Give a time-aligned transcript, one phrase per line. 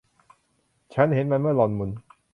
[0.93, 1.89] ฉันเห็นมันเมื่อหล่อนหมุน